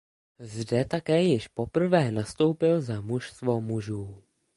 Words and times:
Zde 0.39 0.85
také 0.85 1.21
již 1.21 1.47
poprvé 1.47 2.11
nastoupil 2.11 2.81
za 2.81 3.01
mužstvo 3.01 3.61
mužů. 3.61 4.23